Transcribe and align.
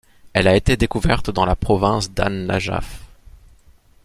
Elle 0.33 0.47
a 0.47 0.55
été 0.55 0.77
découverte 0.77 1.29
dans 1.29 1.45
la 1.45 1.55
province 1.55 2.11
d'An-Najaf. 2.11 3.01